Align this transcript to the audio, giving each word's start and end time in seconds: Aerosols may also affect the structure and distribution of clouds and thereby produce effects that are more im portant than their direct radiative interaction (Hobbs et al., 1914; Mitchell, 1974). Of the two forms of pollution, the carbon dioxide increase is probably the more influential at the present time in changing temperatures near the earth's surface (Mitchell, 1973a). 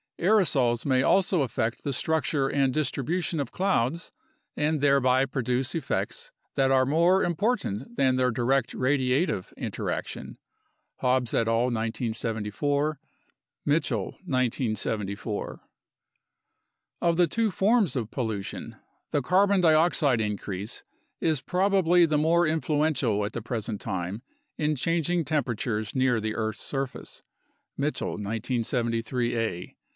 Aerosols 0.17 0.85
may 0.85 1.01
also 1.01 1.41
affect 1.41 1.83
the 1.83 1.93
structure 1.93 2.47
and 2.47 2.73
distribution 2.73 3.39
of 3.39 3.51
clouds 3.51 4.11
and 4.55 4.79
thereby 4.79 5.25
produce 5.25 5.73
effects 5.73 6.31
that 6.55 6.69
are 6.71 6.85
more 6.85 7.23
im 7.23 7.35
portant 7.35 7.97
than 7.97 8.15
their 8.15 8.29
direct 8.31 8.73
radiative 8.75 9.55
interaction 9.57 10.37
(Hobbs 10.97 11.33
et 11.33 11.47
al., 11.47 11.71
1914; 11.71 12.97
Mitchell, 13.65 14.11
1974). 14.25 15.61
Of 16.99 17.17
the 17.17 17.27
two 17.27 17.49
forms 17.51 17.95
of 17.95 18.11
pollution, 18.11 18.75
the 19.11 19.23
carbon 19.23 19.61
dioxide 19.61 20.21
increase 20.21 20.83
is 21.19 21.41
probably 21.41 22.05
the 22.05 22.17
more 22.19 22.45
influential 22.47 23.23
at 23.25 23.33
the 23.33 23.41
present 23.41 23.79
time 23.81 24.21
in 24.57 24.75
changing 24.75 25.25
temperatures 25.25 25.95
near 25.95 26.19
the 26.19 26.35
earth's 26.35 26.61
surface 26.63 27.23
(Mitchell, 27.75 28.17
1973a). 28.19 29.75